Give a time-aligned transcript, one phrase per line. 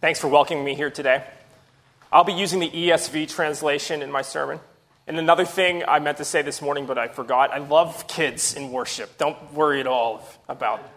[0.00, 1.24] Thanks for welcoming me here today.
[2.12, 4.60] I'll be using the ESV translation in my sermon.
[5.08, 8.54] And another thing I meant to say this morning, but I forgot I love kids
[8.54, 9.18] in worship.
[9.18, 10.88] Don't worry at all about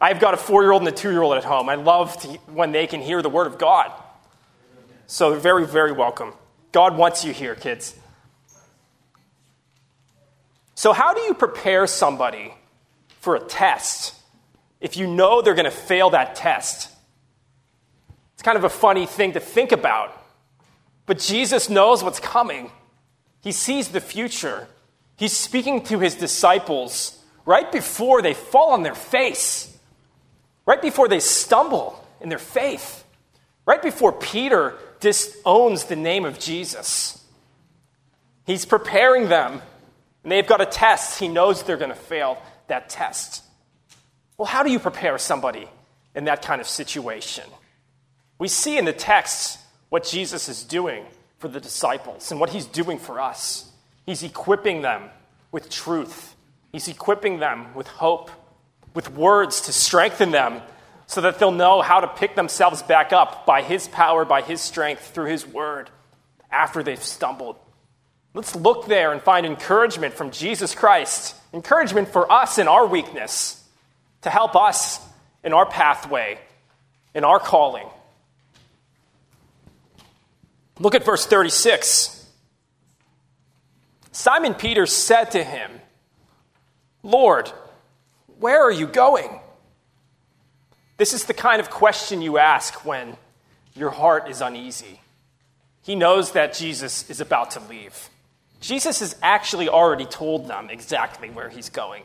[0.00, 1.68] I've got a four year old and a two year old at home.
[1.68, 3.92] I love to, when they can hear the Word of God.
[5.06, 6.32] So they're very, very welcome.
[6.72, 7.94] God wants you here, kids.
[10.74, 12.54] So, how do you prepare somebody
[13.20, 14.14] for a test
[14.80, 16.93] if you know they're going to fail that test?
[18.44, 20.22] Kind of a funny thing to think about.
[21.06, 22.70] But Jesus knows what's coming,
[23.42, 24.68] He sees the future.
[25.16, 29.76] He's speaking to His disciples right before they fall on their face,
[30.66, 33.04] right before they stumble in their faith,
[33.64, 37.24] right before Peter disowns the name of Jesus.
[38.44, 39.62] He's preparing them,
[40.22, 41.18] and they've got a test.
[41.18, 43.42] He knows they're going to fail that test.
[44.36, 45.68] Well, how do you prepare somebody
[46.14, 47.44] in that kind of situation?
[48.44, 49.58] We see in the text
[49.88, 51.06] what Jesus is doing
[51.38, 53.72] for the disciples and what he's doing for us.
[54.04, 55.08] He's equipping them
[55.50, 56.36] with truth,
[56.70, 58.30] he's equipping them with hope,
[58.92, 60.60] with words to strengthen them
[61.06, 64.60] so that they'll know how to pick themselves back up by his power, by his
[64.60, 65.88] strength, through his word
[66.50, 67.56] after they've stumbled.
[68.34, 73.66] Let's look there and find encouragement from Jesus Christ, encouragement for us in our weakness,
[74.20, 75.00] to help us
[75.42, 76.38] in our pathway,
[77.14, 77.88] in our calling.
[80.78, 82.26] Look at verse 36.
[84.12, 85.70] Simon Peter said to him,
[87.02, 87.52] Lord,
[88.38, 89.40] where are you going?
[90.96, 93.16] This is the kind of question you ask when
[93.74, 95.00] your heart is uneasy.
[95.82, 98.08] He knows that Jesus is about to leave.
[98.60, 102.04] Jesus has actually already told them exactly where he's going.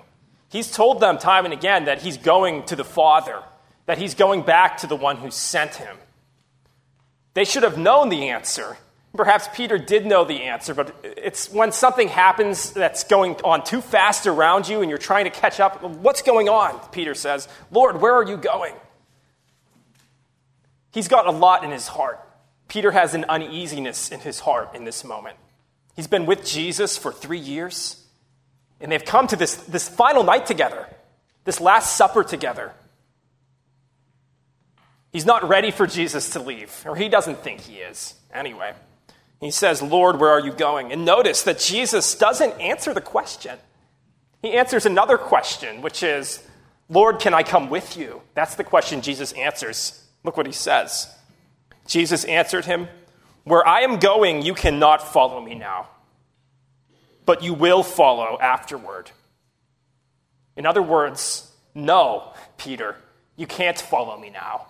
[0.50, 3.42] He's told them time and again that he's going to the Father,
[3.86, 5.96] that he's going back to the one who sent him.
[7.34, 8.78] They should have known the answer.
[9.16, 13.82] Perhaps Peter did know the answer, but it's when something happens that's going on too
[13.82, 15.82] fast around you and you're trying to catch up.
[15.84, 16.80] What's going on?
[16.92, 18.76] Peter says, Lord, where are you going?
[20.92, 22.20] He's got a lot in his heart.
[22.68, 25.38] Peter has an uneasiness in his heart in this moment.
[25.96, 28.06] He's been with Jesus for three years,
[28.80, 30.88] and they've come to this, this final night together,
[31.46, 32.74] this Last Supper together.
[35.12, 38.74] He's not ready for Jesus to leave, or he doesn't think he is, anyway.
[39.40, 40.92] He says, Lord, where are you going?
[40.92, 43.58] And notice that Jesus doesn't answer the question.
[44.42, 46.44] He answers another question, which is,
[46.90, 48.22] Lord, can I come with you?
[48.34, 50.04] That's the question Jesus answers.
[50.24, 51.08] Look what he says.
[51.88, 52.88] Jesus answered him,
[53.44, 55.88] Where I am going, you cannot follow me now,
[57.26, 59.12] but you will follow afterward.
[60.56, 62.98] In other words, no, Peter,
[63.36, 64.68] you can't follow me now.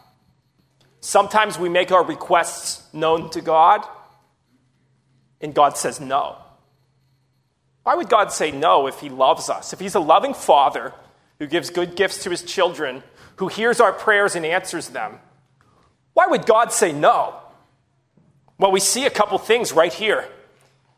[1.02, 3.86] Sometimes we make our requests known to God,
[5.40, 6.38] and God says no.
[7.84, 9.74] Why would God say no if He loves us?
[9.74, 10.94] If He's a loving Father
[11.40, 13.04] who gives good gifts to His children,
[13.38, 15.20] who hears our prayers and answers them,
[16.14, 17.36] why would God say no?
[18.58, 20.28] Well, we see a couple things right here.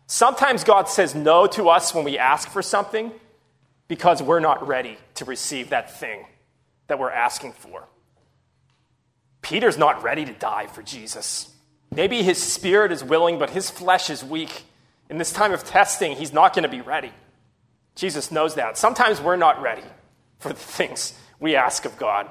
[0.08, 3.12] Sometimes God says no to us when we ask for something
[3.88, 6.26] because we're not ready to receive that thing
[6.88, 7.88] that we're asking for.
[9.42, 11.54] Peter's not ready to die for Jesus.
[11.94, 14.64] Maybe his spirit is willing, but his flesh is weak.
[15.10, 17.12] In this time of testing, he's not going to be ready.
[17.96, 18.78] Jesus knows that.
[18.78, 19.84] Sometimes we're not ready
[20.40, 22.30] for the things we ask of God.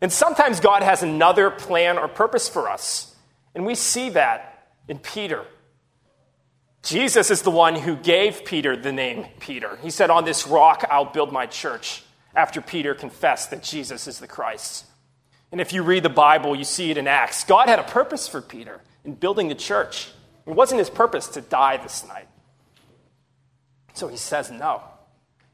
[0.00, 3.14] And sometimes God has another plan or purpose for us.
[3.54, 5.44] And we see that in Peter.
[6.82, 9.78] Jesus is the one who gave Peter the name Peter.
[9.82, 12.02] He said, On this rock I'll build my church,
[12.34, 14.86] after Peter confessed that Jesus is the Christ.
[15.52, 17.44] And if you read the Bible, you see it in Acts.
[17.44, 20.10] God had a purpose for Peter in building the church.
[20.46, 22.28] It wasn't his purpose to die this night.
[23.94, 24.82] So he says, No,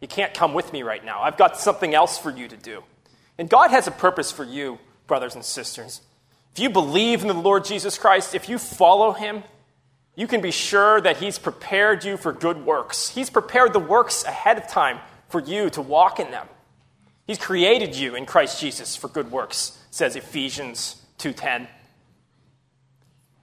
[0.00, 1.22] you can't come with me right now.
[1.22, 2.82] I've got something else for you to do.
[3.38, 6.02] And God has a purpose for you, brothers and sisters.
[6.52, 9.42] If you believe in the Lord Jesus Christ, if you follow him,
[10.14, 13.10] you can be sure that he's prepared you for good works.
[13.10, 14.98] He's prepared the works ahead of time
[15.28, 16.48] for you to walk in them.
[17.26, 21.68] He's created you in Christ Jesus for good works, says Ephesians 2:10.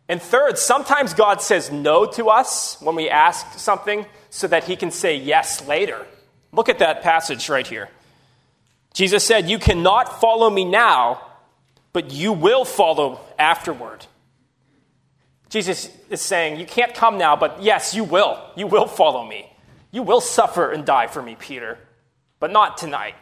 [0.07, 4.75] And third, sometimes God says no to us when we ask something so that he
[4.75, 6.05] can say yes later.
[6.51, 7.89] Look at that passage right here.
[8.93, 11.21] Jesus said, You cannot follow me now,
[11.93, 14.05] but you will follow afterward.
[15.49, 18.39] Jesus is saying, You can't come now, but yes, you will.
[18.55, 19.51] You will follow me.
[19.91, 21.77] You will suffer and die for me, Peter,
[22.39, 23.15] but not tonight.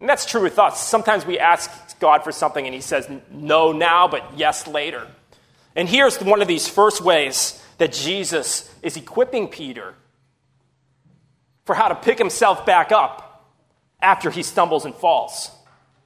[0.00, 0.86] And that's true with us.
[0.86, 5.06] Sometimes we ask God for something and He says no now, but yes later.
[5.74, 9.94] And here's one of these first ways that Jesus is equipping Peter
[11.64, 13.52] for how to pick himself back up
[14.00, 15.50] after he stumbles and falls.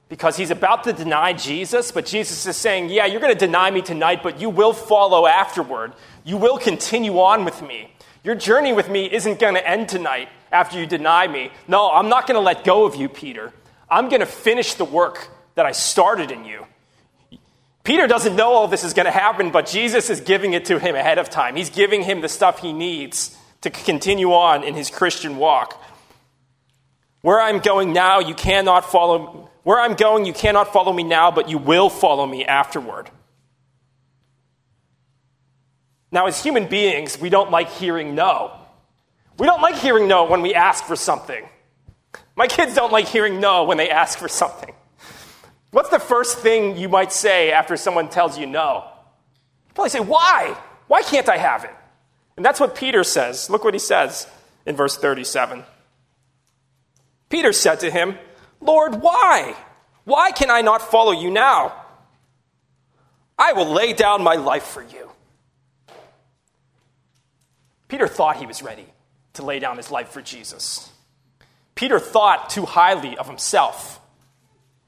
[0.09, 3.71] Because he's about to deny Jesus, but Jesus is saying, Yeah, you're going to deny
[3.71, 5.93] me tonight, but you will follow afterward.
[6.25, 7.93] You will continue on with me.
[8.23, 11.49] Your journey with me isn't going to end tonight after you deny me.
[11.67, 13.53] No, I'm not going to let go of you, Peter.
[13.91, 16.65] I'm going to finish the work that I started in you.
[17.83, 20.79] Peter doesn't know all this is going to happen, but Jesus is giving it to
[20.79, 21.55] him ahead of time.
[21.55, 25.83] He's giving him the stuff he needs to continue on in his Christian walk.
[27.21, 31.29] Where I'm going now, you cannot follow where I'm going, you cannot follow me now,
[31.29, 33.11] but you will follow me afterward.
[36.11, 38.57] Now, as human beings, we don't like hearing no.
[39.37, 41.47] We don't like hearing no when we ask for something.
[42.35, 44.73] My kids don't like hearing no when they ask for something.
[45.71, 48.85] What's the first thing you might say after someone tells you no?
[49.67, 50.57] You probably say, Why?
[50.87, 51.73] Why can't I have it?
[52.35, 53.49] And that's what Peter says.
[53.49, 54.27] Look what he says
[54.65, 55.63] in verse 37.
[57.29, 58.17] Peter said to him,
[58.59, 59.55] Lord, why?
[60.03, 61.73] Why can I not follow you now?
[63.37, 65.09] I will lay down my life for you.
[67.87, 68.85] Peter thought he was ready
[69.33, 70.91] to lay down his life for Jesus.
[71.81, 73.99] Peter thought too highly of himself.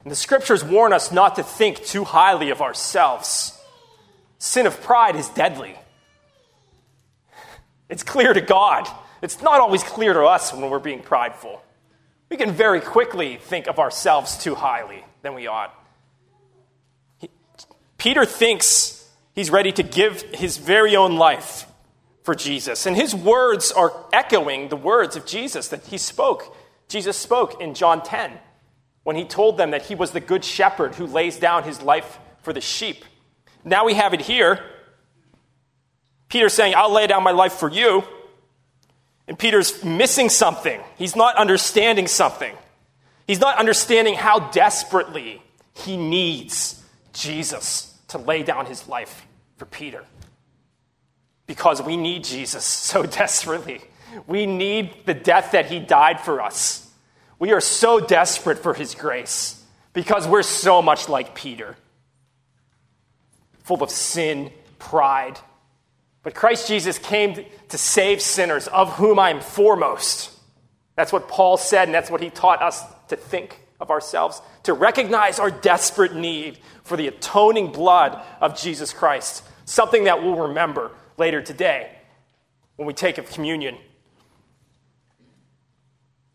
[0.03, 3.59] And the scriptures warn us not to think too highly of ourselves.
[4.37, 5.75] Sin of pride is deadly.
[7.89, 8.87] It's clear to God.
[9.23, 11.63] It's not always clear to us when we're being prideful.
[12.29, 15.73] We can very quickly think of ourselves too highly than we ought.
[17.17, 17.31] He,
[17.97, 19.03] Peter thinks
[19.33, 21.65] he's ready to give his very own life
[22.21, 22.85] for Jesus.
[22.85, 26.55] And his words are echoing the words of Jesus that he spoke.
[26.87, 28.31] Jesus spoke in John 10
[29.03, 32.19] when he told them that he was the good shepherd who lays down his life
[32.41, 33.03] for the sheep.
[33.63, 34.63] Now we have it here.
[36.29, 38.03] Peter saying, I'll lay down my life for you.
[39.27, 40.81] And Peter's missing something.
[40.97, 42.53] He's not understanding something.
[43.27, 45.41] He's not understanding how desperately
[45.73, 46.83] he needs
[47.13, 49.25] Jesus to lay down his life
[49.57, 50.03] for Peter.
[51.47, 53.81] Because we need Jesus so desperately.
[54.27, 56.89] We need the death that he died for us.
[57.39, 59.63] We are so desperate for his grace
[59.93, 61.75] because we're so much like Peter,
[63.63, 65.39] full of sin, pride,
[66.23, 70.31] but Christ Jesus came to save sinners, of whom I am foremost.
[70.95, 74.73] That's what Paul said, and that's what he taught us to think of ourselves, to
[74.73, 80.91] recognize our desperate need for the atoning blood of Jesus Christ, something that we'll remember
[81.17, 81.91] later today
[82.77, 83.77] when we take of communion.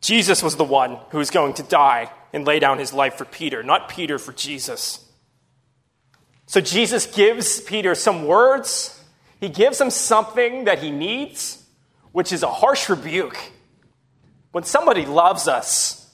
[0.00, 3.25] Jesus was the one who was going to die and lay down his life for
[3.25, 5.05] Peter, not Peter for Jesus.
[6.47, 8.99] So Jesus gives Peter some words
[9.41, 11.65] he gives him something that he needs,
[12.12, 13.39] which is a harsh rebuke.
[14.50, 16.12] When somebody loves us,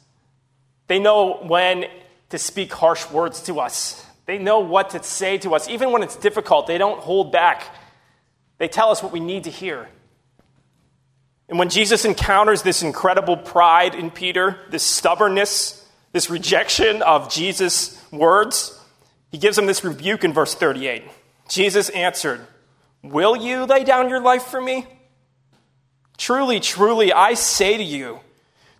[0.86, 1.86] they know when
[2.30, 4.04] to speak harsh words to us.
[4.26, 5.68] They know what to say to us.
[5.68, 7.74] Even when it's difficult, they don't hold back.
[8.58, 9.88] They tell us what we need to hear.
[11.48, 18.02] And when Jesus encounters this incredible pride in Peter, this stubbornness, this rejection of Jesus'
[18.10, 18.80] words,
[19.30, 21.04] he gives him this rebuke in verse 38.
[21.48, 22.40] Jesus answered,
[23.02, 24.86] Will you lay down your life for me?
[26.16, 28.20] Truly, truly, I say to you,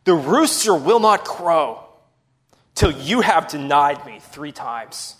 [0.05, 1.85] the rooster will not crow
[2.75, 5.17] till you have denied me three times.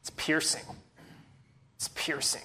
[0.00, 0.64] It's piercing.
[1.76, 2.42] It's piercing.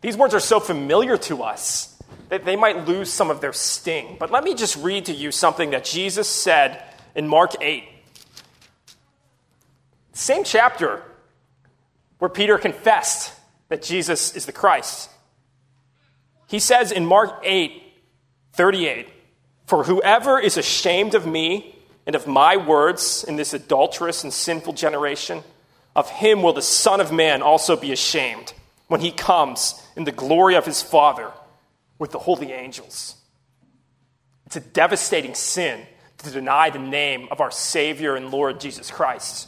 [0.00, 1.98] These words are so familiar to us
[2.30, 4.16] that they might lose some of their sting.
[4.18, 6.82] But let me just read to you something that Jesus said
[7.14, 7.84] in Mark 8.
[10.12, 11.02] Same chapter
[12.18, 13.32] where Peter confessed
[13.68, 15.10] that Jesus is the Christ.
[16.46, 17.82] He says in Mark 8
[18.52, 19.08] 38,
[19.66, 21.76] For whoever is ashamed of me
[22.06, 25.42] and of my words in this adulterous and sinful generation,
[25.94, 28.52] of him will the Son of Man also be ashamed
[28.90, 31.30] when he comes in the glory of his Father
[32.00, 33.14] with the holy angels.
[34.46, 35.86] It's a devastating sin
[36.18, 39.46] to deny the name of our Savior and Lord Jesus Christ.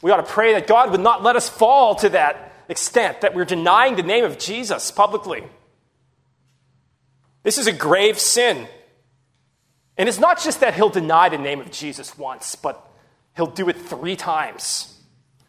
[0.00, 3.34] We ought to pray that God would not let us fall to that extent, that
[3.34, 5.42] we're denying the name of Jesus publicly.
[7.42, 8.68] This is a grave sin.
[9.96, 12.88] And it's not just that he'll deny the name of Jesus once, but
[13.34, 14.95] he'll do it three times,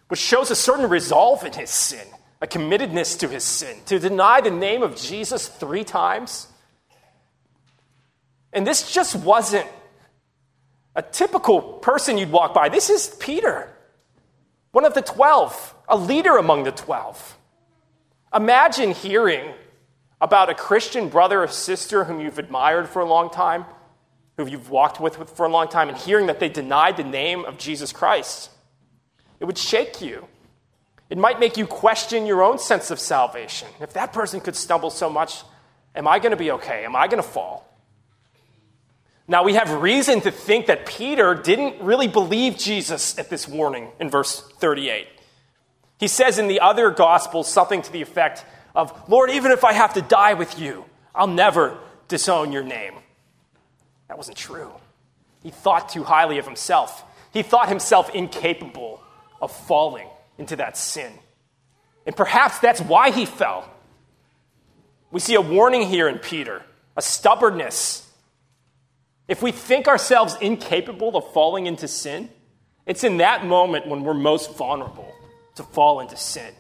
[0.08, 2.06] which shows a certain resolve in his sin,
[2.42, 3.78] a committedness to his sin.
[3.88, 6.48] To deny the name of Jesus three times.
[8.54, 9.68] And this just wasn't
[10.96, 12.70] a typical person you'd walk by.
[12.70, 13.72] This is Peter,
[14.72, 17.38] one of the 12, a leader among the 12.
[18.34, 19.54] Imagine hearing
[20.20, 23.66] about a Christian brother or sister whom you've admired for a long time,
[24.38, 27.46] who you've walked with for a long time, and hearing that they denied the name
[27.46, 28.50] of Jesus Christ.
[29.40, 30.28] It would shake you.
[31.10, 33.68] It might make you question your own sense of salvation.
[33.80, 35.44] If that person could stumble so much,
[35.96, 36.84] am I going to be okay?
[36.84, 37.64] Am I going to fall?
[39.28, 43.90] Now, we have reason to think that Peter didn't really believe Jesus at this warning
[44.00, 45.08] in verse 38.
[46.00, 49.74] He says in the other Gospels something to the effect of, Lord, even if I
[49.74, 51.78] have to die with you, I'll never
[52.08, 52.94] disown your name.
[54.08, 54.72] That wasn't true.
[55.44, 57.04] He thought too highly of himself.
[57.34, 59.02] He thought himself incapable
[59.42, 61.12] of falling into that sin.
[62.06, 63.70] And perhaps that's why he fell.
[65.12, 66.64] We see a warning here in Peter,
[66.96, 68.08] a stubbornness
[69.28, 72.30] if we think ourselves incapable of falling into sin,
[72.86, 75.12] it's in that moment when we're most vulnerable
[75.56, 76.54] to fall into sin.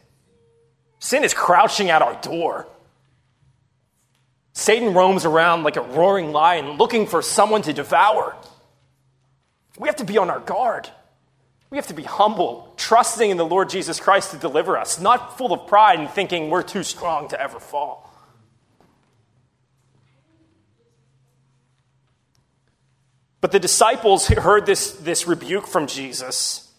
[1.00, 2.67] Sin is crouching at our door.
[4.51, 8.36] Satan roams around like a roaring lion looking for someone to devour.
[9.77, 10.89] We have to be on our guard.
[11.69, 15.38] We have to be humble, trusting in the Lord Jesus Christ to deliver us, not
[15.38, 18.07] full of pride and thinking we're too strong to ever fall.
[23.41, 26.71] But the disciples heard this, this rebuke from Jesus,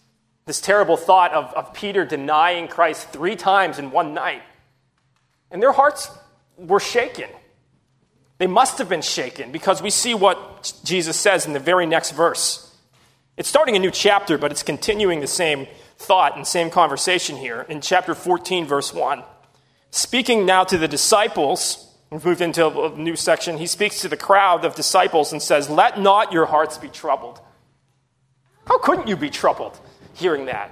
[0.45, 4.41] this terrible thought of, of Peter denying Christ three times in one night.
[5.51, 6.09] And their hearts
[6.57, 7.29] were shaken.
[8.39, 12.11] They must have been shaken because we see what Jesus says in the very next
[12.11, 12.68] verse.
[13.39, 15.65] It's starting a new chapter, but it's continuing the same
[15.97, 19.23] thought and same conversation here in chapter 14, verse 1.
[19.91, 23.57] Speaking now to the disciples, We've moved into a new section.
[23.57, 27.39] He speaks to the crowd of disciples and says, Let not your hearts be troubled.
[28.65, 29.79] How couldn't you be troubled
[30.15, 30.71] hearing that?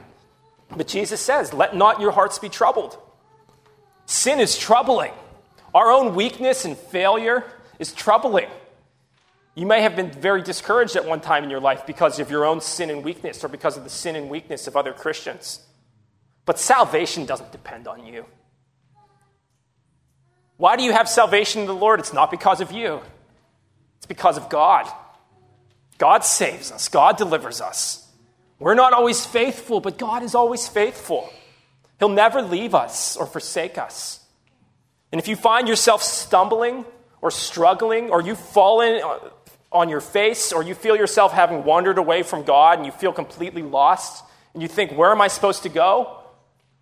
[0.75, 2.97] But Jesus says, Let not your hearts be troubled.
[4.07, 5.13] Sin is troubling.
[5.73, 7.45] Our own weakness and failure
[7.79, 8.49] is troubling.
[9.57, 12.45] You may have been very discouraged at one time in your life because of your
[12.45, 15.61] own sin and weakness or because of the sin and weakness of other Christians.
[16.45, 18.25] But salvation doesn't depend on you.
[20.57, 21.99] Why do you have salvation in the Lord?
[21.99, 23.01] It's not because of you,
[23.97, 24.87] it's because of God.
[25.97, 28.07] God saves us, God delivers us.
[28.59, 31.33] We're not always faithful, but God is always faithful.
[31.97, 34.19] He'll never leave us or forsake us.
[35.11, 36.85] And if you find yourself stumbling
[37.21, 39.01] or struggling, or you've fallen
[39.71, 43.11] on your face, or you feel yourself having wandered away from God and you feel
[43.11, 46.19] completely lost, and you think, Where am I supposed to go?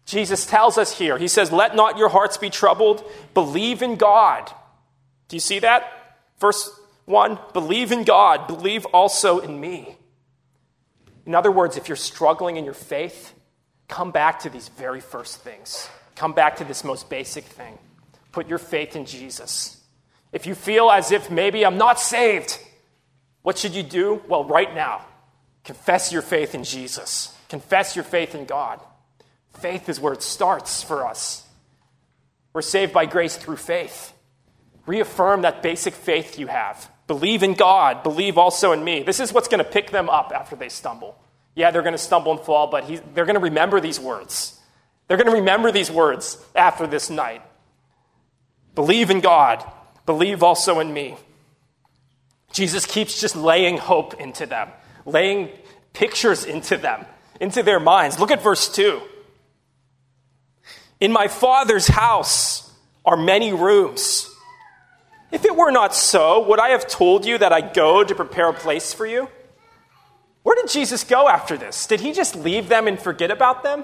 [0.06, 3.04] Jesus tells us here, He says, Let not your hearts be troubled.
[3.34, 4.52] Believe in God.
[5.28, 5.92] Do you see that?
[6.40, 6.70] Verse
[7.06, 8.48] 1 Believe in God.
[8.48, 9.98] Believe also in me.
[11.26, 13.34] In other words, if you're struggling in your faith,
[13.88, 15.90] come back to these very first things.
[16.16, 17.78] Come back to this most basic thing.
[18.32, 19.82] Put your faith in Jesus.
[20.32, 22.60] If you feel as if maybe I'm not saved,
[23.46, 24.24] what should you do?
[24.28, 25.06] Well, right now,
[25.64, 27.32] confess your faith in Jesus.
[27.48, 28.80] Confess your faith in God.
[29.60, 31.46] Faith is where it starts for us.
[32.54, 34.14] We're saved by grace through faith.
[34.88, 36.90] Reaffirm that basic faith you have.
[37.06, 38.02] Believe in God.
[38.02, 39.04] Believe also in me.
[39.04, 41.16] This is what's going to pick them up after they stumble.
[41.54, 44.60] Yeah, they're going to stumble and fall, but he, they're going to remember these words.
[45.08, 47.44] They're going to remember these words after this night.
[48.74, 49.64] Believe in God.
[50.08, 51.16] Believe also in me.
[52.52, 54.70] Jesus keeps just laying hope into them,
[55.06, 55.50] laying
[55.94, 57.06] pictures into them,
[57.40, 58.20] into their minds.
[58.20, 59.02] Look at verse 2.
[61.00, 62.72] In my Father's house
[63.04, 64.30] are many rooms.
[65.32, 68.50] If it were not so, would I have told you that I go to prepare
[68.50, 69.28] a place for you?
[70.44, 71.88] Where did Jesus go after this?
[71.88, 73.84] Did he just leave them and forget about them?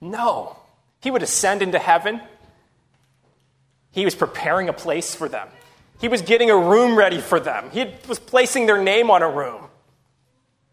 [0.00, 0.56] No.
[1.00, 2.20] He would ascend into heaven.
[3.92, 5.48] He was preparing a place for them.
[5.98, 7.70] He was getting a room ready for them.
[7.70, 9.66] He was placing their name on a room.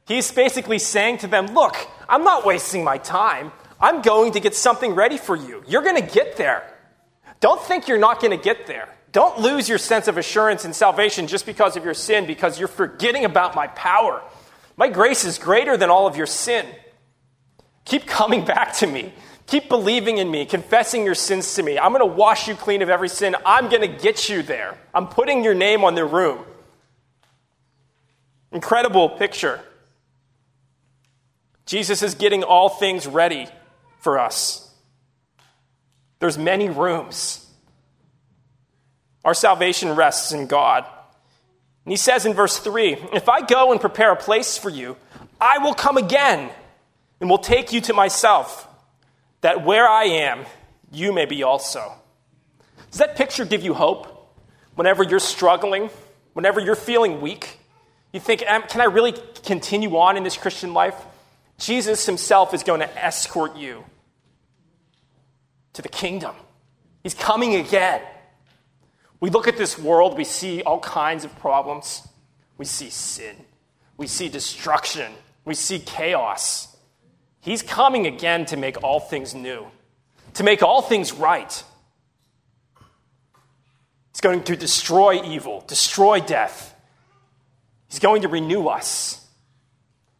[0.07, 1.75] He's basically saying to them, Look,
[2.07, 3.51] I'm not wasting my time.
[3.79, 5.63] I'm going to get something ready for you.
[5.67, 6.71] You're going to get there.
[7.39, 8.89] Don't think you're not going to get there.
[9.11, 12.67] Don't lose your sense of assurance in salvation just because of your sin, because you're
[12.67, 14.21] forgetting about my power.
[14.77, 16.65] My grace is greater than all of your sin.
[17.85, 19.13] Keep coming back to me.
[19.47, 21.77] Keep believing in me, confessing your sins to me.
[21.77, 23.35] I'm going to wash you clean of every sin.
[23.45, 24.77] I'm going to get you there.
[24.93, 26.43] I'm putting your name on the room.
[28.51, 29.61] Incredible picture.
[31.65, 33.47] Jesus is getting all things ready
[33.99, 34.61] for us.
[36.19, 37.45] There's many rooms.
[39.23, 40.85] Our salvation rests in God.
[41.85, 44.97] And he says in verse 3 If I go and prepare a place for you,
[45.39, 46.49] I will come again
[47.19, 48.67] and will take you to myself,
[49.41, 50.45] that where I am,
[50.91, 51.93] you may be also.
[52.91, 54.33] Does that picture give you hope
[54.75, 55.89] whenever you're struggling,
[56.33, 57.59] whenever you're feeling weak?
[58.13, 59.13] You think, can I really
[59.43, 60.95] continue on in this Christian life?
[61.57, 63.83] Jesus himself is going to escort you
[65.73, 66.35] to the kingdom.
[67.03, 68.01] He's coming again.
[69.19, 72.07] We look at this world, we see all kinds of problems.
[72.57, 73.35] We see sin,
[73.97, 75.11] we see destruction,
[75.43, 76.74] we see chaos.
[77.45, 79.67] He's coming again to make all things new,
[80.33, 81.63] to make all things right.
[84.11, 86.75] He's going to destroy evil, destroy death.
[87.87, 89.23] He's going to renew us.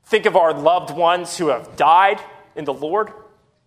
[0.04, 2.22] Think of our loved ones who have died
[2.56, 3.08] in the Lord.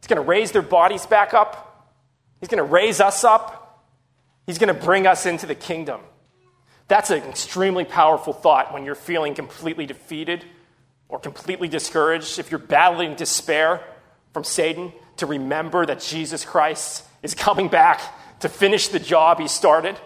[0.01, 1.91] He's going to raise their bodies back up.
[2.39, 3.85] He's going to raise us up.
[4.47, 6.01] He's going to bring us into the kingdom.
[6.87, 10.45] That's an extremely powerful thought when you're feeling completely defeated
[11.09, 12.39] or completely discouraged.
[12.39, 13.83] If you're battling despair
[14.33, 18.01] from Satan, to remember that Jesus Christ is coming back
[18.41, 19.97] to finish the job he started.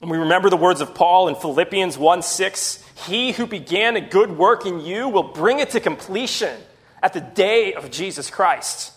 [0.00, 4.00] And we remember the words of Paul in Philippians 1 6 He who began a
[4.00, 6.54] good work in you will bring it to completion
[7.02, 8.92] at the day of Jesus Christ.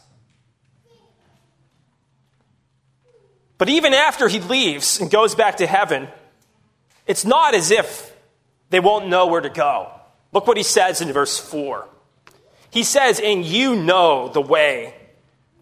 [3.58, 6.10] But even after he leaves and goes back to heaven,
[7.08, 8.14] it's not as if
[8.70, 9.92] they won't know where to go.
[10.34, 11.88] Look what he says in verse 4.
[12.70, 14.94] He says, And you know the way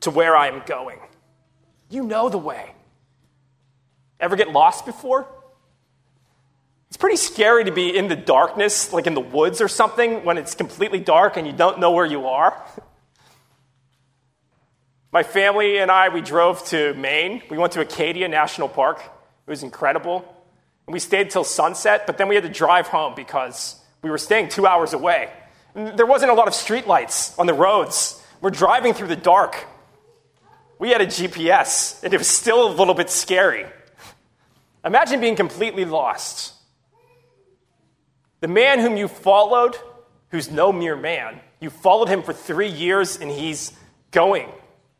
[0.02, 1.00] to where I am going.
[1.90, 2.74] You know the way.
[4.20, 5.28] Ever get lost before?
[6.88, 10.38] It's pretty scary to be in the darkness, like in the woods or something, when
[10.38, 12.64] it's completely dark and you don't know where you are.
[15.12, 17.42] My family and I, we drove to Maine.
[17.50, 19.00] We went to Acadia National Park.
[19.00, 20.35] It was incredible.
[20.88, 24.18] And we stayed till sunset, but then we had to drive home because we were
[24.18, 25.32] staying two hours away.
[25.74, 28.22] And there wasn't a lot of streetlights on the roads.
[28.42, 29.66] We're driving through the dark.
[30.78, 33.66] We had a GPS, and it was still a little bit scary.
[34.84, 36.54] Imagine being completely lost.
[38.42, 39.76] The man whom you followed,
[40.30, 43.72] who's no mere man, you followed him for three years and he's
[44.12, 44.50] going.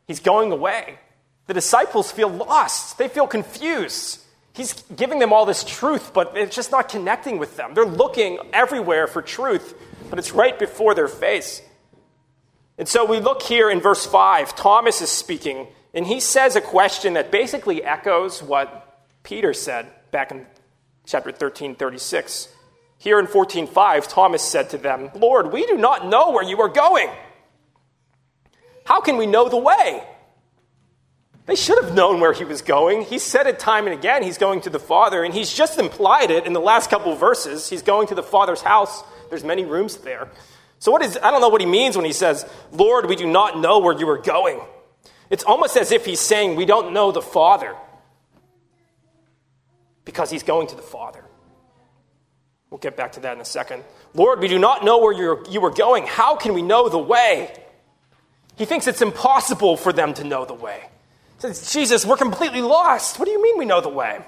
[0.08, 0.98] He's going away.
[1.46, 4.20] The disciples feel lost, they feel confused.
[4.56, 7.74] He's giving them all this truth, but it's just not connecting with them.
[7.74, 9.74] They're looking everywhere for truth,
[10.08, 11.60] but it's right before their face.
[12.78, 14.56] And so we look here in verse 5.
[14.56, 20.30] Thomas is speaking, and he says a question that basically echoes what Peter said back
[20.30, 20.46] in
[21.04, 22.48] chapter 13, 36.
[22.96, 26.68] Here in 14:5, Thomas said to them, "Lord, we do not know where you are
[26.68, 27.10] going.
[28.84, 30.02] How can we know the way?"
[31.46, 33.02] They should have known where he was going.
[33.02, 36.32] He said it time and again, he's going to the Father, and he's just implied
[36.32, 37.70] it in the last couple verses.
[37.70, 39.02] He's going to the Father's house.
[39.30, 40.28] There's many rooms there.
[40.80, 43.26] So what is I don't know what he means when he says, "Lord, we do
[43.26, 44.60] not know where you are going."
[45.30, 47.74] It's almost as if he's saying we don't know the Father
[50.04, 51.24] because he's going to the Father.
[52.70, 53.84] We'll get back to that in a second.
[54.14, 56.06] Lord, we do not know where you're, you are going.
[56.06, 57.54] How can we know the way?
[58.56, 60.88] He thinks it's impossible for them to know the way.
[61.38, 63.18] Says, Jesus, we're completely lost.
[63.18, 64.20] What do you mean we know the way?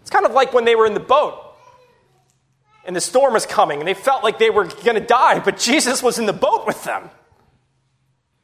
[0.00, 1.44] It's kind of like when they were in the boat
[2.84, 5.58] and the storm was coming and they felt like they were going to die, but
[5.58, 7.10] Jesus was in the boat with them.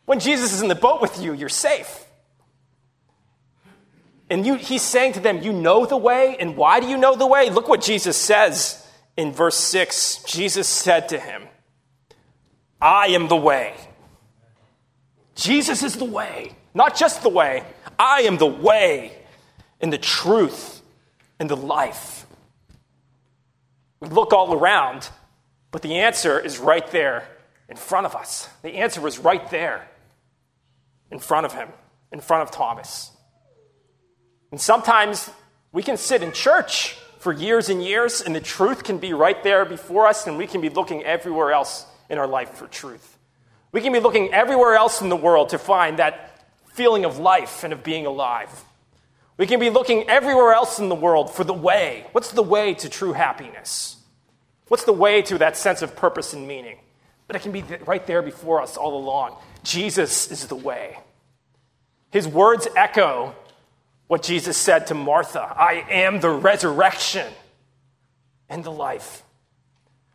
[0.05, 2.05] When Jesus is in the boat with you, you're safe.
[4.29, 7.15] And you, he's saying to them, You know the way, and why do you know
[7.15, 7.51] the way?
[7.51, 11.43] Look what Jesus says in verse 6, Jesus said to him,
[12.81, 13.75] I am the way.
[15.35, 17.65] Jesus is the way, not just the way.
[17.99, 19.17] I am the way
[19.81, 20.83] and the truth
[21.39, 22.27] and the life.
[24.01, 25.09] We look all around,
[25.71, 27.27] but the answer is right there
[27.69, 28.49] in front of us.
[28.63, 29.89] The answer was right there
[31.11, 31.69] in front of him,
[32.13, 33.11] in front of Thomas.
[34.51, 35.31] And sometimes
[35.73, 39.43] we can sit in church for years and years, and the truth can be right
[39.43, 43.19] there before us, and we can be looking everywhere else in our life for truth.
[43.73, 46.34] We can be looking everywhere else in the world to find that
[46.75, 48.65] feeling of life and of being alive.
[49.37, 52.07] We can be looking everywhere else in the world for the way.
[52.13, 53.97] What's the way to true happiness?
[54.69, 56.79] What's the way to that sense of purpose and meaning?
[57.27, 59.37] But it can be right there before us all along.
[59.63, 60.99] Jesus is the way.
[62.11, 63.35] His words echo
[64.09, 67.33] what Jesus said to Martha I am the resurrection
[68.49, 69.23] and the life.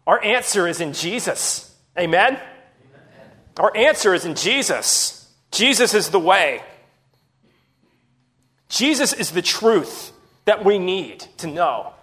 [0.06, 1.76] Our answer is in Jesus.
[1.98, 2.34] Amen?
[2.34, 2.41] Amen?
[3.58, 5.18] Our answer is in Jesus.
[5.52, 6.62] Jesus is the way.
[8.70, 10.12] Jesus is the truth
[10.46, 11.94] that we need to know.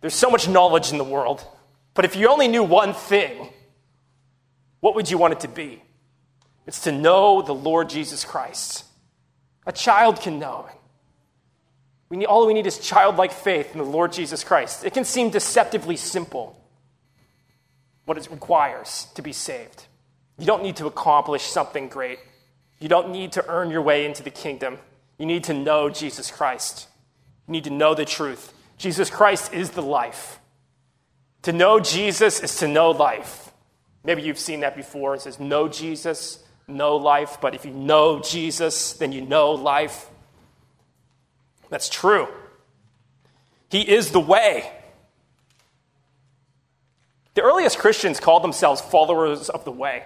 [0.00, 1.44] There's so much knowledge in the world,
[1.94, 3.50] but if you only knew one thing,
[4.80, 5.82] what would you want it to be?
[6.66, 8.84] It's to know the Lord Jesus Christ.
[9.66, 10.68] A child can know.
[12.08, 14.84] We need, all we need is childlike faith in the Lord Jesus Christ.
[14.84, 16.58] It can seem deceptively simple
[18.04, 19.87] what it requires to be saved.
[20.38, 22.20] You don't need to accomplish something great.
[22.78, 24.78] You don't need to earn your way into the kingdom.
[25.18, 26.88] You need to know Jesus Christ.
[27.46, 28.52] You need to know the truth.
[28.76, 30.38] Jesus Christ is the life.
[31.42, 33.52] To know Jesus is to know life.
[34.04, 35.14] Maybe you've seen that before.
[35.14, 37.38] It says, Know Jesus, know life.
[37.40, 40.08] But if you know Jesus, then you know life.
[41.68, 42.28] That's true.
[43.70, 44.70] He is the way.
[47.34, 50.04] The earliest Christians called themselves followers of the way,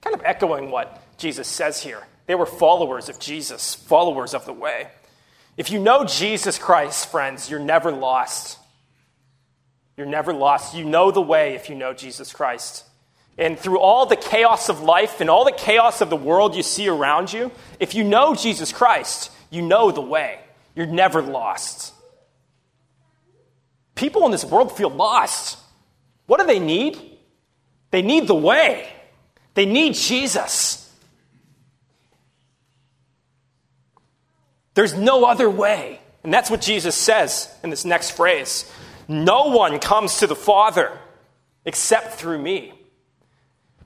[0.00, 2.02] kind of echoing what Jesus says here.
[2.26, 4.88] They were followers of Jesus, followers of the way.
[5.56, 8.58] If you know Jesus Christ, friends, you're never lost.
[9.96, 10.76] You're never lost.
[10.76, 12.84] You know the way if you know Jesus Christ.
[13.36, 16.62] And through all the chaos of life and all the chaos of the world you
[16.62, 20.40] see around you, if you know Jesus Christ, you know the way.
[20.74, 21.92] You're never lost.
[23.94, 25.58] People in this world feel lost.
[26.26, 26.98] What do they need?
[27.90, 28.88] They need the way,
[29.58, 30.88] they need Jesus.
[34.74, 35.98] There's no other way.
[36.22, 38.70] And that's what Jesus says in this next phrase
[39.08, 40.96] No one comes to the Father
[41.64, 42.72] except through me.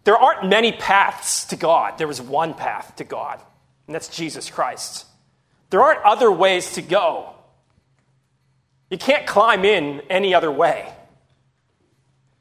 [0.04, 1.96] There aren't many paths to God.
[1.96, 3.40] There is one path to God,
[3.86, 5.06] and that's Jesus Christ.
[5.70, 7.30] There aren't other ways to go.
[8.90, 10.92] You can't climb in any other way.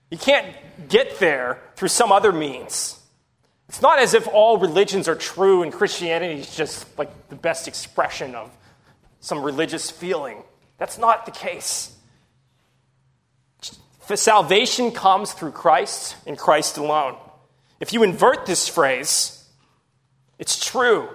[0.10, 0.54] You can't
[0.90, 2.98] get there through some other means.
[3.72, 7.70] It's not as if all religions are true and Christianity is just like the best
[7.70, 8.52] expression of
[9.22, 10.44] some religious feeling.
[10.78, 11.96] That's not the case.
[14.14, 17.16] Salvation comes through Christ and Christ alone.
[17.80, 19.42] If you invert this phrase,
[20.38, 21.08] it's true.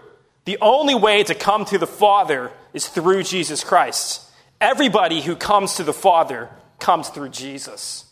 [0.47, 4.23] The only way to come to the Father is through Jesus Christ.
[4.62, 8.07] Everybody who comes to the Father comes through Jesus.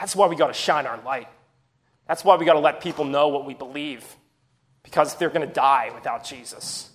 [0.00, 1.28] That's why we got to shine our light.
[2.12, 4.04] That's why we got to let people know what we believe,
[4.82, 6.90] because they're going to die without Jesus.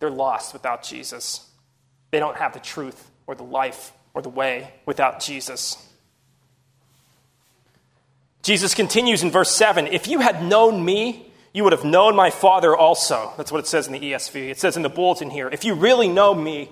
[0.00, 1.48] They're lost without Jesus.
[2.10, 5.82] They don't have the truth or the life or the way without Jesus.
[8.42, 12.28] Jesus continues in verse 7 If you had known me, you would have known my
[12.28, 13.32] Father also.
[13.38, 14.50] That's what it says in the ESV.
[14.50, 16.68] It says in the bulletin here if you really know me,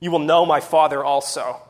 [0.00, 1.62] you will know my Father also.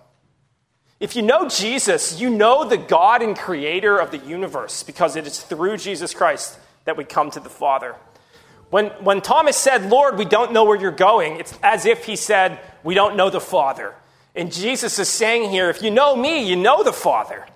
[1.03, 5.27] If you know Jesus, you know the God and creator of the universe because it
[5.27, 7.97] is through Jesus Christ that we come to the Father.
[8.71, 12.15] When, when Thomas said, Lord, we don't know where you're going, it's as if he
[12.15, 13.97] said, We don't know the Father.
[14.37, 17.47] And Jesus is saying here, if you know me, you know the Father.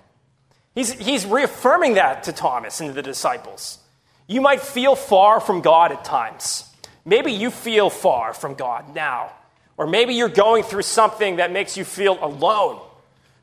[0.75, 3.79] He's, he's reaffirming that to Thomas and to the disciples.
[4.27, 6.69] You might feel far from God at times.
[7.05, 9.31] Maybe you feel far from God now.
[9.77, 12.81] Or maybe you're going through something that makes you feel alone.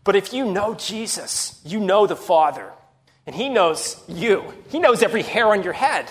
[0.04, 2.72] But if you know Jesus, you know the Father.
[3.26, 4.54] And He knows you.
[4.70, 6.10] He knows every hair on your head.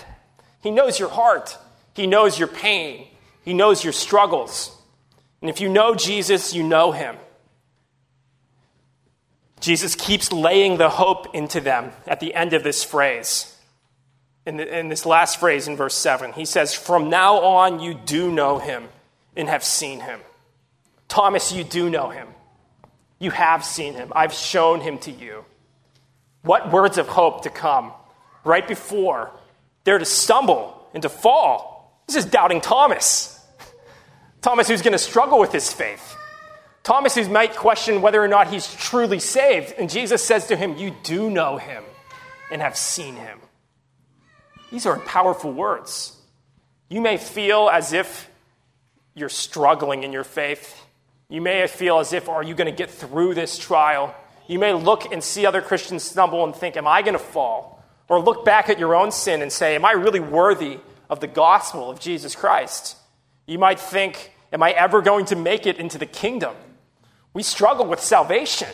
[0.61, 1.57] He knows your heart.
[1.93, 3.07] He knows your pain.
[3.43, 4.75] He knows your struggles.
[5.41, 7.17] And if you know Jesus, you know Him.
[9.59, 13.53] Jesus keeps laying the hope into them at the end of this phrase
[14.45, 16.33] in, the, in this last phrase in verse 7.
[16.33, 18.89] He says, From now on, you do know him
[19.35, 20.19] and have seen him.
[21.07, 22.27] Thomas, you do know him.
[23.23, 24.11] You have seen him.
[24.13, 25.45] I've shown him to you.
[26.41, 27.93] What words of hope to come
[28.43, 29.31] right before
[29.85, 32.03] they're to stumble and to fall.
[32.07, 33.39] This is doubting Thomas.
[34.41, 36.17] Thomas, who's going to struggle with his faith.
[36.83, 39.73] Thomas, who might question whether or not he's truly saved.
[39.77, 41.85] And Jesus says to him, You do know him
[42.51, 43.39] and have seen him.
[44.69, 46.17] These are powerful words.
[46.89, 48.29] You may feel as if
[49.15, 50.77] you're struggling in your faith.
[51.33, 54.13] You may feel as if, are you going to get through this trial?
[54.45, 57.83] You may look and see other Christians stumble and think, am I going to fall?
[58.07, 60.77] Or look back at your own sin and say, am I really worthy
[61.09, 62.97] of the gospel of Jesus Christ?
[63.47, 66.53] You might think, am I ever going to make it into the kingdom?
[67.33, 68.69] We struggle with salvation.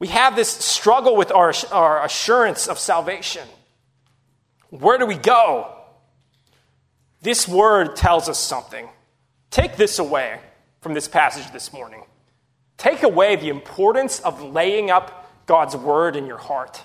[0.00, 3.46] We have this struggle with our, our assurance of salvation.
[4.70, 5.72] Where do we go?
[7.20, 8.88] This word tells us something.
[9.52, 10.40] Take this away
[10.82, 12.02] from this passage this morning.
[12.76, 16.82] Take away the importance of laying up God's word in your heart.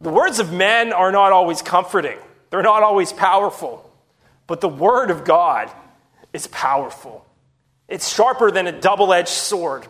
[0.00, 2.18] The words of men are not always comforting,
[2.50, 3.88] they're not always powerful,
[4.46, 5.70] but the word of God
[6.32, 7.24] is powerful.
[7.86, 9.86] It's sharper than a double edged sword.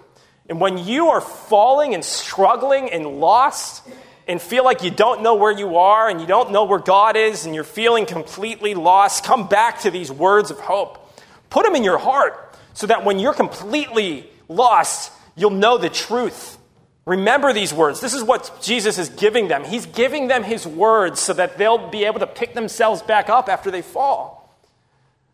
[0.49, 3.87] And when you are falling and struggling and lost
[4.27, 7.17] and feel like you don't know where you are and you don't know where God
[7.17, 11.06] is and you're feeling completely lost, come back to these words of hope.
[11.51, 16.59] Put them in your heart so that when you're completely lost, you'll know the truth.
[17.07, 18.01] Remember these words.
[18.01, 19.65] This is what Jesus is giving them.
[19.65, 23.49] He's giving them his words so that they'll be able to pick themselves back up
[23.49, 24.37] after they fall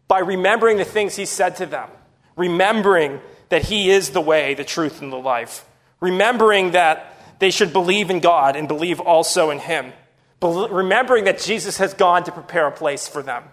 [0.09, 1.89] by remembering the things he said to them,
[2.37, 5.65] remembering that he is the way, the truth, and the life,
[6.01, 9.93] remembering that they should believe in God and believe also in him,
[10.43, 13.45] remembering that Jesus has gone to prepare a place for them,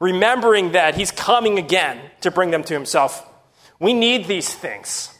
[0.00, 3.26] remembering that he's coming again to bring them to himself.
[3.80, 5.16] We need these things.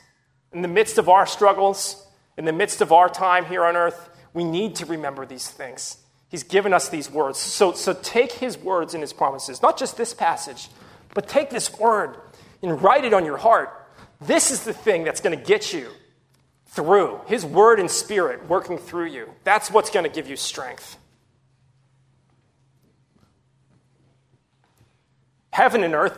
[0.52, 4.08] In the midst of our struggles, in the midst of our time here on earth,
[4.34, 5.98] we need to remember these things.
[6.28, 7.38] He's given us these words.
[7.38, 10.68] So, so take his words and his promises, not just this passage,
[11.14, 12.16] but take this word
[12.62, 13.70] and write it on your heart.
[14.20, 15.88] This is the thing that's going to get you
[16.66, 17.20] through.
[17.26, 19.30] His word and spirit working through you.
[19.44, 20.98] That's what's going to give you strength.
[25.58, 26.16] Heaven and earth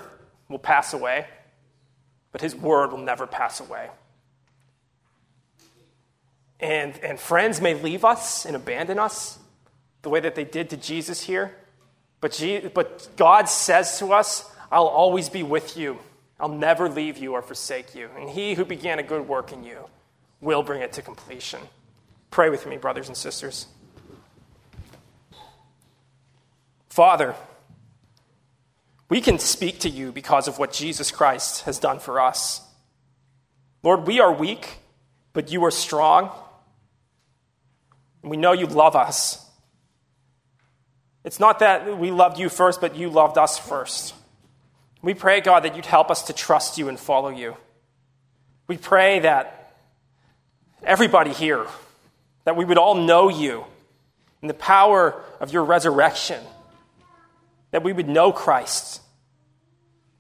[0.50, 1.26] will pass away,
[2.30, 3.88] but his word will never pass away.
[6.60, 9.38] And, and friends may leave us and abandon us
[10.02, 11.56] the way that they did to Jesus here.
[12.20, 12.38] But,
[12.74, 15.98] but God says to us, I'll always be with you.
[16.38, 18.10] I'll never leave you or forsake you.
[18.18, 19.88] And he who began a good work in you
[20.42, 21.60] will bring it to completion.
[22.30, 23.68] Pray with me, brothers and sisters.
[26.90, 27.34] Father,
[29.10, 32.62] we can speak to you because of what Jesus Christ has done for us.
[33.82, 34.78] Lord, we are weak,
[35.32, 36.30] but you are strong.
[38.22, 39.44] We know you love us.
[41.24, 44.14] It's not that we loved you first, but you loved us first.
[45.02, 47.56] We pray, God, that you'd help us to trust you and follow you.
[48.68, 49.74] We pray that
[50.82, 51.66] everybody here,
[52.44, 53.64] that we would all know you
[54.40, 56.40] in the power of your resurrection,
[57.70, 59.00] that we would know Christ,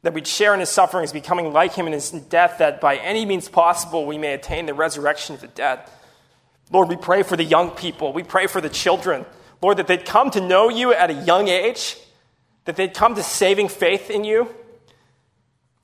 [0.02, 3.26] that we'd share in his sufferings, becoming like him in his death, that by any
[3.26, 5.80] means possible we may attain the resurrection of the dead.
[6.70, 8.12] Lord, we pray for the young people.
[8.12, 9.26] We pray for the children.
[9.60, 11.96] Lord, that they'd come to know you at a young age,
[12.64, 14.54] that they'd come to saving faith in you.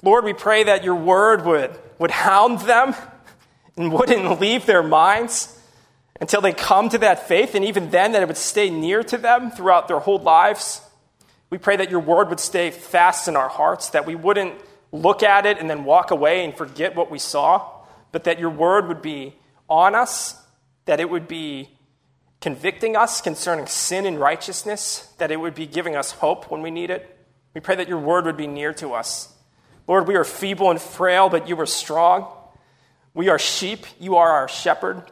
[0.03, 2.95] Lord, we pray that your word would, would hound them
[3.77, 5.53] and wouldn't leave their minds
[6.21, 9.19] until they come to that faith, and even then, that it would stay near to
[9.19, 10.81] them throughout their whole lives.
[11.51, 14.55] We pray that your word would stay fast in our hearts, that we wouldn't
[14.93, 17.71] look at it and then walk away and forget what we saw,
[18.13, 19.35] but that your word would be
[19.69, 20.43] on us
[20.87, 21.69] that it would be
[22.41, 26.71] convicting us concerning sin and righteousness, that it would be giving us hope when we
[26.71, 27.13] need it.
[27.55, 29.33] We pray that your word would be near to us.
[29.87, 32.29] Lord, we are feeble and frail, but you are strong.
[33.15, 35.11] We are sheep, you are our shepherd.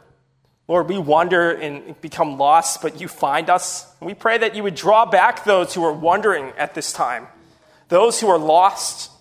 [0.67, 3.87] Lord, we wander and become lost, but you find us.
[4.01, 7.27] We pray that you would draw back those who are wandering at this time,
[7.89, 9.11] those who are lost.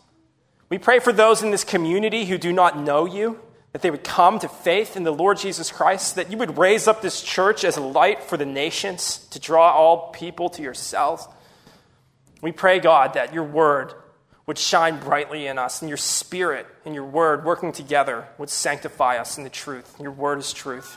[0.71, 3.41] We pray for those in this community who do not know you
[3.75, 6.87] that they would come to faith in the Lord Jesus Christ, that you would raise
[6.87, 11.27] up this church as a light for the nations to draw all people to yourselves.
[12.41, 13.93] We pray, God, that your word
[14.47, 19.17] would shine brightly in us, and your spirit and your word working together would sanctify
[19.17, 19.97] us in the truth.
[19.99, 20.97] Your word is truth.